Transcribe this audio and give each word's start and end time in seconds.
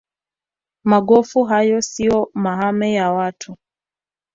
magofu 0.83 1.43
hayo 1.43 1.81
siyo 1.81 2.29
mahame 2.33 2.93
ya 2.93 3.11
watu 3.11 3.57